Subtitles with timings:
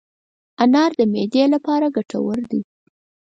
[0.63, 2.61] انار د معدې لپاره ګټور دی.